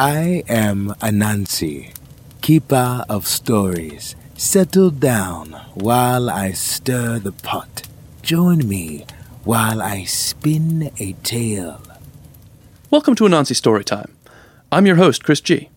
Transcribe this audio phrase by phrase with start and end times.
[0.00, 1.92] I am Anansi,
[2.40, 4.14] keeper of stories.
[4.36, 7.82] Settle down while I stir the pot.
[8.22, 9.06] Join me
[9.42, 11.82] while I spin a tale.
[12.92, 14.12] Welcome to Anansi Storytime.
[14.70, 15.68] I'm your host, Chris G.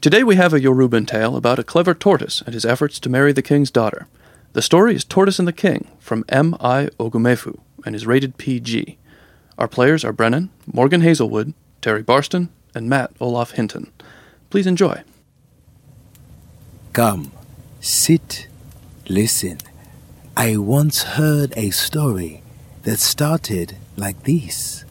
[0.00, 3.32] Today we have a Yoruban tale about a clever tortoise and his efforts to marry
[3.32, 4.08] the king's daughter.
[4.54, 6.88] The story is Tortoise and the King from M.I.
[6.98, 8.98] Ogumefu and is rated PG.
[9.56, 13.92] Our players are Brennan, Morgan Hazelwood, Terry Barston, and Matt Olaf Hinton.
[14.50, 15.02] Please enjoy.
[16.92, 17.32] Come,
[17.80, 18.48] sit,
[19.08, 19.58] listen.
[20.36, 22.42] I once heard a story
[22.82, 24.84] that started like this.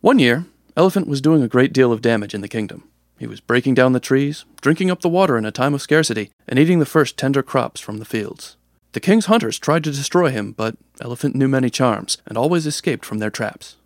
[0.00, 0.46] One year,
[0.76, 2.84] Elephant was doing a great deal of damage in the kingdom.
[3.18, 6.30] He was breaking down the trees, drinking up the water in a time of scarcity,
[6.46, 8.56] and eating the first tender crops from the fields.
[8.92, 13.04] The king's hunters tried to destroy him, but Elephant knew many charms and always escaped
[13.04, 13.76] from their traps.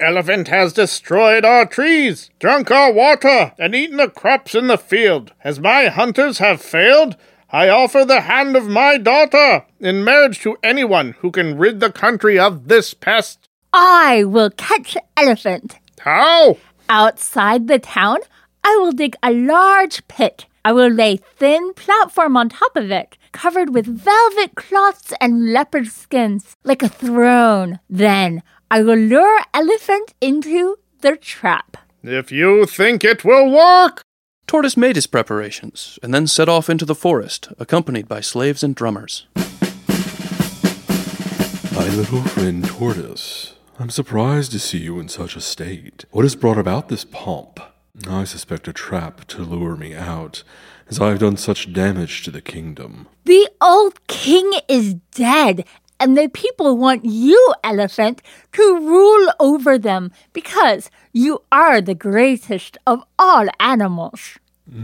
[0.00, 5.34] Elephant has destroyed our trees, drunk our water, and eaten the crops in the field.
[5.44, 7.16] As my hunters have failed,
[7.50, 11.92] I offer the hand of my daughter in marriage to anyone who can rid the
[11.92, 13.50] country of this pest.
[13.74, 15.76] I will catch elephant.
[15.98, 16.56] How?
[16.88, 18.20] Outside the town,
[18.64, 20.46] I will dig a large pit.
[20.64, 25.86] I will lay thin platform on top of it, covered with velvet cloths and leopard
[25.88, 27.80] skins, like a throne.
[27.88, 31.78] Then I will lure elephant into the trap.
[32.02, 34.02] If you think it will work,
[34.46, 38.74] Tortoise made his preparations and then set off into the forest, accompanied by slaves and
[38.74, 39.26] drummers.
[41.72, 46.04] My little friend Tortoise, I'm surprised to see you in such a state.
[46.10, 47.60] What has brought about this pomp?
[48.08, 50.42] I suspect a trap to lure me out,
[50.88, 53.08] as I have done such damage to the kingdom.
[53.24, 55.64] The old king is dead,
[55.98, 62.78] and the people want you, elephant, to rule over them because you are the greatest
[62.86, 64.38] of all animals.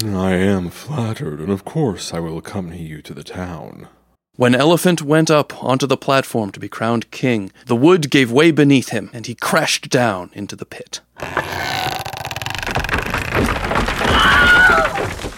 [0.04, 3.88] I am flattered, and of course I will accompany you to the town.
[4.34, 8.50] When Elephant went up onto the platform to be crowned king, the wood gave way
[8.50, 11.00] beneath him and he crashed down into the pit.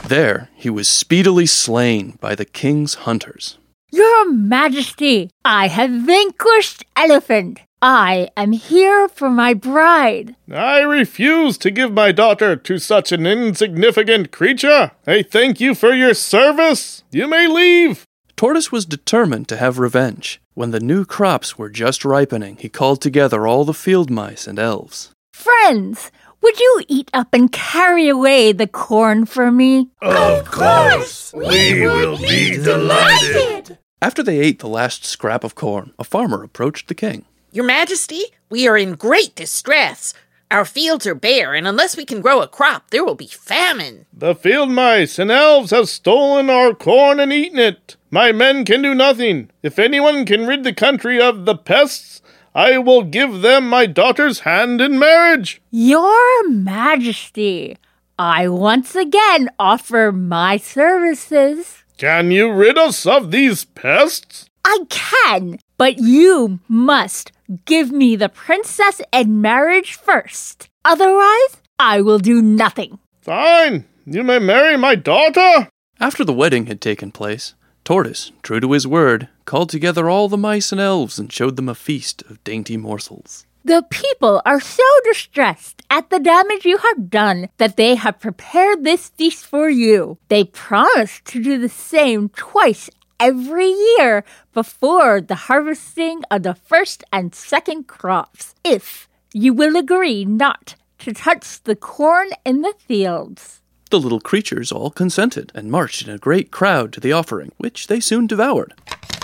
[0.09, 3.59] There, he was speedily slain by the king's hunters.
[3.93, 7.61] Your Majesty, I have vanquished elephant.
[7.83, 10.35] I am here for my bride.
[10.51, 14.93] I refuse to give my daughter to such an insignificant creature.
[15.07, 17.05] I thank you for your service.
[17.11, 18.05] You may leave.
[18.35, 20.41] Tortoise was determined to have revenge.
[20.55, 24.59] When the new crops were just ripening, he called together all the field mice and
[24.59, 25.11] elves.
[25.35, 26.11] Friends,
[26.43, 29.91] would you eat up and carry away the corn for me?
[30.01, 33.79] Of course, we will be delighted.
[34.01, 37.25] After they ate the last scrap of corn, a farmer approached the king.
[37.51, 40.15] Your Majesty, we are in great distress.
[40.51, 44.07] Our fields are bare, and unless we can grow a crop, there will be famine.
[44.13, 47.97] The field mice and elves have stolen our corn and eaten it.
[48.11, 49.51] My men can do nothing.
[49.63, 52.23] If anyone can rid the country of the pests,
[52.59, 55.63] I will give them my daughter's hand in marriage.
[55.71, 57.77] Your Majesty,
[58.19, 61.85] I once again offer my services.
[61.99, 64.51] Can you rid us of these pests?
[64.65, 67.31] I can, but you must
[67.65, 70.69] give me the princess in marriage first.
[70.85, 72.99] Otherwise, I will do nothing.
[73.21, 73.85] Fine.
[74.05, 75.69] You may marry my daughter.
[76.01, 77.55] After the wedding had taken place,
[77.89, 81.71] Tortoise, true to his word, called together all the mice and elves and showed them
[81.71, 83.47] a feast of dainty morsels.
[83.65, 88.85] The people are so distressed at the damage you have done that they have prepared
[88.85, 90.19] this feast for you.
[90.29, 94.23] They promise to do the same twice every year
[94.53, 101.15] before the harvesting of the first and second crops, if you will agree not to
[101.15, 103.63] touch the corn in the fields.
[103.91, 107.87] The little creatures all consented and marched in a great crowd to the offering, which
[107.87, 108.75] they soon devoured.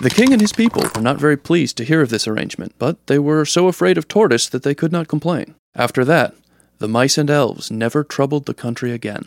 [0.00, 3.06] The king and his people were not very pleased to hear of this arrangement, but
[3.06, 5.54] they were so afraid of Tortoise that they could not complain.
[5.74, 6.34] After that,
[6.78, 9.24] the mice and elves never troubled the country again.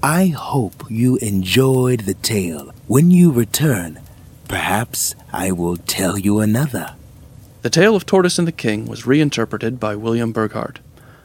[0.00, 2.72] I hope you enjoyed the tale.
[2.86, 3.98] When you return,
[4.46, 6.94] perhaps I will tell you another.
[7.62, 10.78] The tale of Tortoise and the King was reinterpreted by William Burghardt.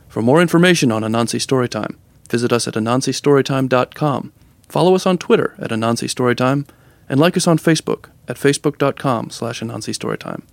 [0.08, 1.96] For more information on Anansi Storytime,
[2.30, 4.32] visit us at anansistorytime.com.
[4.68, 6.68] Follow us on Twitter at Anansi Storytime,
[7.08, 10.44] and like us on Facebook at facebook.com slash Anansi Storytime.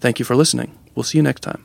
[0.00, 0.76] Thank you for listening.
[0.94, 1.64] We'll see you next time.